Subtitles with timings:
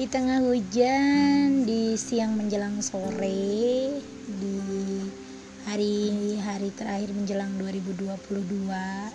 [0.00, 4.00] di tengah hujan di siang menjelang sore
[4.32, 4.56] di
[5.68, 8.16] hari-hari terakhir menjelang 2022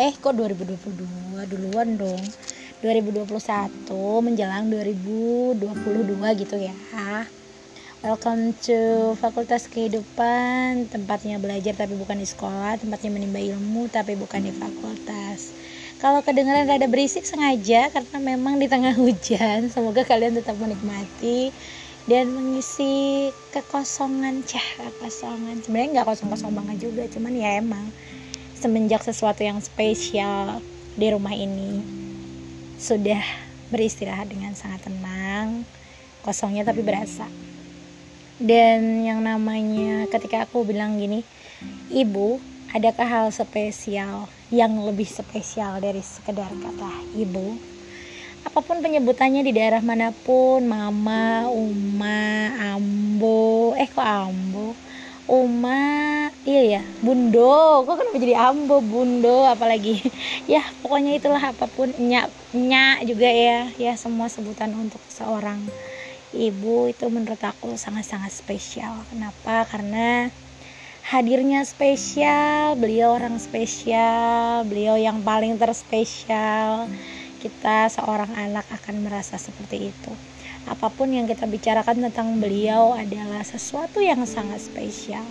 [0.00, 2.24] eh kok 2022 duluan dong.
[2.80, 3.28] 2021
[4.24, 6.72] menjelang 2022 gitu ya.
[8.00, 10.88] Welcome to Fakultas Kehidupan.
[10.88, 12.80] Tempatnya belajar tapi bukan di sekolah.
[12.80, 15.52] Tempatnya menimba ilmu tapi bukan di fakultas
[16.00, 19.68] kalau kedengaran rada berisik sengaja karena memang di tengah hujan.
[19.68, 21.52] Semoga kalian tetap menikmati
[22.08, 25.60] dan mengisi kekosongan cah kekosongan.
[25.60, 27.92] Sebenarnya nggak kosong kosong banget juga cuman ya emang
[28.56, 30.64] semenjak sesuatu yang spesial
[30.96, 31.84] di rumah ini
[32.80, 33.20] sudah
[33.68, 35.68] beristirahat dengan sangat tenang
[36.24, 37.28] kosongnya tapi berasa.
[38.40, 41.20] Dan yang namanya ketika aku bilang gini
[41.92, 47.58] ibu adakah hal spesial yang lebih spesial dari sekedar kata ibu?
[48.46, 54.72] Apa pun penyebutannya di daerah mana pun mama uma ambo eh kok ambo?
[55.30, 57.84] Uma iya ya bundo.
[57.86, 59.46] Kok kenapa jadi ambo bundo?
[59.46, 60.00] Apalagi
[60.54, 63.70] ya pokoknya itulah apa pun nyak nyak juga ya.
[63.76, 65.66] Ya semua sebutan untuk seorang
[66.30, 69.04] ibu itu menurut aku sangat-sangat spesial.
[69.10, 69.66] Kenapa?
[69.66, 70.30] Karena
[71.10, 76.86] hadirnya spesial beliau orang spesial beliau yang paling terspesial.
[77.42, 80.12] Kita seorang anak akan merasa seperti itu.
[80.70, 85.24] Apa pun yang kita bicarakan tentang beliau adalah sesuatu yang sangat spesial.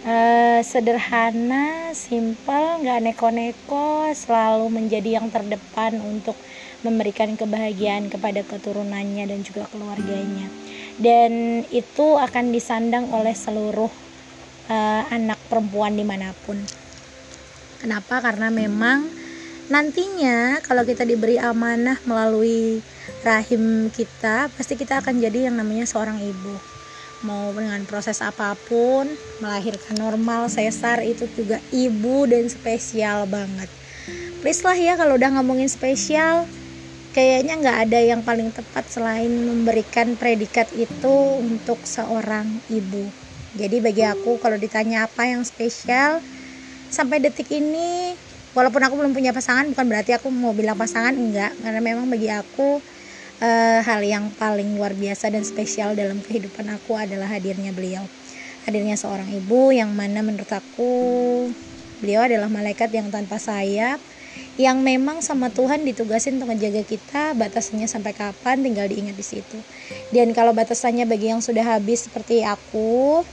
[0.00, 6.34] Uh, sederhana simple nggak neko-neko selalu menjadi yang terdepan untuk
[6.80, 10.48] memberikan kebahagiaan kepada keturunannya dan juga keluarganya.
[10.96, 13.92] Dan itu akan disandang oleh seluruh
[14.70, 16.56] uh, anak perempuan di mana pun.
[17.82, 18.22] Kenapa?
[18.22, 19.10] Karena memang
[19.66, 22.78] nantinya kalau kita diberi amanah melalui
[23.26, 26.54] rahim kita, pasti kita akan jadi yang namanya seorang ibu.
[27.20, 29.04] Mau dengan proses apa pun,
[29.44, 33.68] melahirkan normal, sesar itu juga ibu dan spesial banget.
[34.40, 36.48] Please lah ya kalau udah ngomongin spesial,
[37.12, 41.12] kayaknya nggak ada yang paling tepat selain memberikan predikat itu
[41.44, 46.22] untuk seorang ibu jadi bagi aku kalau ditanya apa yang spesial
[46.90, 48.14] sampai detik ini
[48.54, 51.54] walaupun aku belum punya pasangan bukan berarti aku mau bilang pasangan enggak.
[51.58, 52.78] Karena memang bagi aku
[53.42, 58.06] uh, hal yang paling luar biasa dan spesial dalam kehidupan aku adalah hadirnya beliau.
[58.70, 60.92] Hadirnya seorang ibu yang mana menurut aku
[61.98, 63.98] beliau adalah malaikat yang tanpa sayap
[64.60, 69.58] yang memang sama Tuhan ditugasin untuk menjaga kita batasannya sampai kapan tinggal diingat di situ.
[70.12, 73.24] Dan kalau batasannya bagi yang sudah habis seperti aku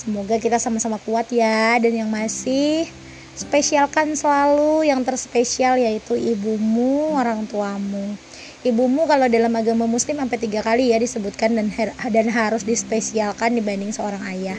[0.00, 2.88] Semoga kita sama-sama kuat ya dan yang masih
[3.36, 8.16] spesialkan selalu yang terspesial yaitu ibumu, orang tuamu.
[8.64, 11.68] Ibumu kalau dalam agama muslim sampai tiga kali ya disebutkan dan
[12.16, 14.56] dan harus dispesialkan dibanding seorang ayah.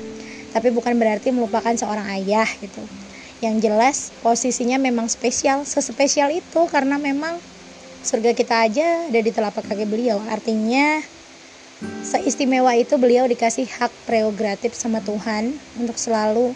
[0.53, 2.85] Tapi bukan berarti melupakan seorang ayah gitu.
[3.41, 7.41] Yang jelas posisinya memang spesial, sespesial itu karena memang
[8.05, 10.21] surga kita aja ada di telapak kaki beliau.
[10.21, 11.01] Artinya
[12.05, 16.53] seistimewa itu beliau dikasih hak prerogatif sama Tuhan untuk selalu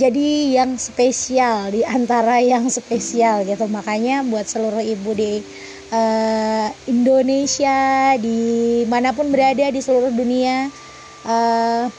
[0.00, 3.68] jadi yang spesial di antara yang spesial gitu.
[3.68, 5.44] Makanya buat seluruh ibu di
[5.92, 10.72] uh, Indonesia di mana pun berada di seluruh dunia
[11.28, 11.92] uh,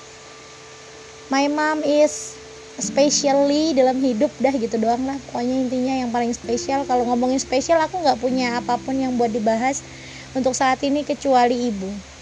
[1.29, 2.33] my mom is
[2.81, 5.17] especially dalam hidup dah gitu doang lah.
[5.29, 9.29] Pokoknya intinya yang paling spesial kalau ngomongin spesial aku nggak punya apa pun yang buat
[9.29, 9.85] dibahas
[10.33, 12.12] untuk saat ini kecuali ibu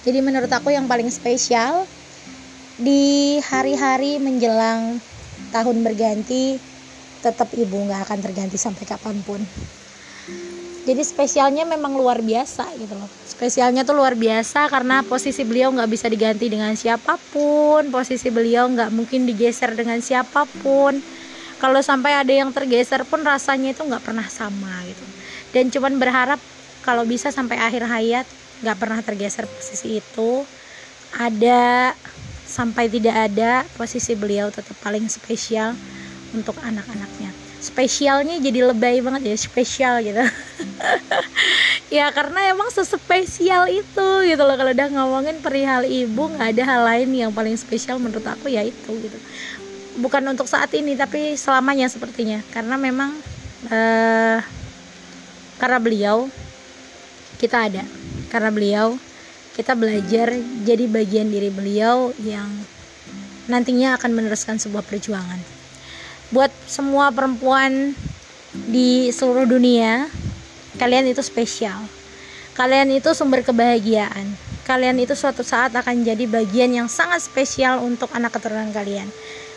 [0.00, 1.84] jadi menurut aku yang paling spesial
[2.80, 5.04] di hari-hari menjelang
[5.52, 6.56] tahun berganti
[7.20, 9.44] tetap ibu nggak akan terganti sampai kapan pun.
[10.80, 13.12] Jadi spesialnya memang luar biasa gitu loh.
[13.20, 17.92] Spesialnya tuh luar biasa karena posisi beliau nggak bisa diganti dengan siapa pun.
[17.92, 21.04] Posisi beliau nggak mungkin digeser dengan siapa pun.
[21.60, 25.04] Kalau sampai ada yang tergeser pun rasanya itu nggak pernah sama gitu.
[25.52, 26.40] Dan cuman berharap
[26.80, 28.26] kalau bisa sampai akhir hayat
[28.60, 30.44] nggak pernah tergeser posisi itu.
[31.10, 31.92] Ada
[32.46, 35.74] sampai tidak ada posisi beliau tetap paling spesial
[36.34, 37.30] untuk anak-anaknya.
[37.60, 40.22] Spesialnya jadi lebay banget ya spesial gitu.
[41.90, 44.54] Ya karena emang sespesial itu gitu loh.
[44.54, 48.62] Kalau udah ngomongin perihal ibu nggak ada hal lain yang paling spesial menurut aku ya
[48.62, 49.18] itu gitu.
[49.98, 52.46] Bukan untuk saat ini tapi selamanya sepertinya.
[52.54, 53.10] Karena memang
[53.74, 54.38] uh,
[55.58, 56.30] karena beliau
[57.42, 57.82] kita ada
[58.30, 58.96] karena beliau
[59.58, 60.32] kita belajar
[60.64, 62.48] jadi bagian diri beliau yang
[63.50, 65.42] nantinya akan meneruskan sebuah perjuangan.
[66.30, 67.92] Buat semua perempuan
[68.54, 70.06] di seluruh dunia
[70.78, 71.82] kalian itu spesial.
[72.54, 74.30] Kalian itu sumber kebahagiaan.
[74.62, 79.10] Kalian itu suatu saat akan jadi bagian yang sangat spesial untuk anak keturunan kalian.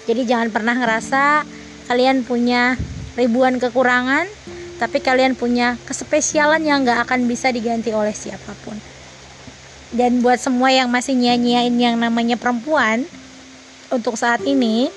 [0.10, 1.46] Jadi jangan pernah ngerasa
[1.86, 2.74] kalian punya
[3.14, 4.26] ribuan kekurangan
[4.82, 8.78] tapi kalian punya kespesialan yang gak akan bisa diganti oleh siapa pun.
[9.94, 13.06] Dan buat semua yang masih nyanyiin yang namanya perempuan
[13.94, 14.90] untuk saat ini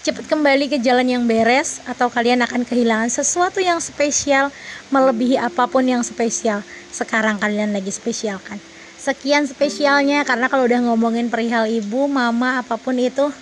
[0.00, 4.48] cepat kembali ke jalan yang beres atau kalian akan kehilangan sesuatu yang spesial
[4.92, 6.60] melebihi apa pun yang spesial.
[6.92, 8.60] Sekarang kalian lagi spesialkan.
[9.00, 13.32] Sekian spesialnya karena kalau udah ngomongin perihal ibu mama apa pun itu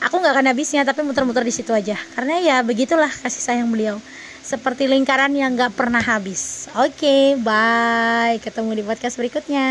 [0.00, 1.96] aku nggak akan habisnya tapi muter-muter di situ aja.
[2.16, 4.00] Karena ya begitulah kasih sayang beliau
[4.48, 6.72] seperti lingkaran yang nggak pernah habis.
[6.72, 8.40] Oke okay, bye.
[8.40, 9.68] Ketemu di podcast berikutnya